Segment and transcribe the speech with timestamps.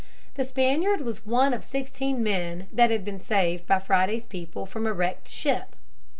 [0.33, 4.87] The Spaniard was one of sixteen men that had been saved by Friday's people from
[4.87, 5.75] a wrecked ship.